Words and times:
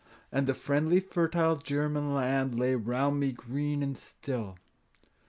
And 0.31 0.47
the 0.47 0.55
friendly 0.55 0.99
fertile 0.99 1.57
German 1.57 2.15
land 2.15 2.57
Lay 2.57 2.73
round 2.73 3.19
me 3.19 3.31
green 3.31 3.83
and 3.83 3.95
still. 3.95 4.57